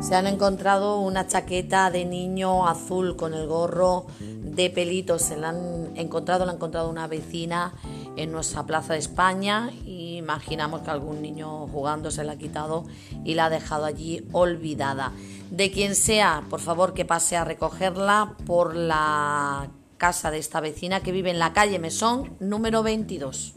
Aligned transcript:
Se 0.00 0.14
han 0.14 0.26
encontrado 0.26 1.00
una 1.00 1.26
chaqueta 1.26 1.90
de 1.90 2.04
niño 2.04 2.68
azul 2.68 3.16
con 3.16 3.34
el 3.34 3.46
gorro 3.46 4.06
de 4.20 4.70
pelitos. 4.70 5.22
Se 5.22 5.36
la 5.36 5.48
han 5.48 5.96
encontrado, 5.96 6.44
la 6.44 6.52
ha 6.52 6.54
encontrado 6.54 6.88
una 6.88 7.08
vecina 7.08 7.74
en 8.16 8.30
nuestra 8.30 8.66
Plaza 8.66 8.92
de 8.92 9.00
España. 9.00 9.70
Y 9.84 10.16
imaginamos 10.16 10.82
que 10.82 10.90
algún 10.90 11.22
niño 11.22 11.66
jugando 11.68 12.10
se 12.10 12.24
la 12.24 12.32
ha 12.32 12.38
quitado 12.38 12.84
y 13.24 13.34
la 13.34 13.46
ha 13.46 13.50
dejado 13.50 13.84
allí 13.84 14.26
olvidada. 14.32 15.12
De 15.50 15.72
quien 15.72 15.94
sea, 15.94 16.44
por 16.50 16.60
favor 16.60 16.94
que 16.94 17.04
pase 17.04 17.36
a 17.36 17.44
recogerla 17.44 18.36
por 18.46 18.76
la 18.76 19.70
casa 19.96 20.30
de 20.30 20.38
esta 20.38 20.60
vecina 20.60 21.00
que 21.00 21.10
vive 21.10 21.30
en 21.30 21.38
la 21.38 21.52
calle 21.52 21.78
Mesón 21.78 22.36
número 22.38 22.82
22. 22.82 23.54